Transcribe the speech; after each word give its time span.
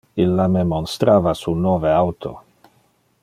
Illa 0.23 0.45
me 0.53 0.63
monstrava 0.69 1.35
su 1.41 1.53
nove 1.67 1.91
auto. 1.99 2.33